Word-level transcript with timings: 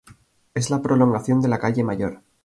Es 0.55 0.71
la 0.71 0.81
prolongación 0.81 1.41
de 1.41 1.47
la 1.47 1.59
calle 1.59 1.83
Mayor. 1.83 2.23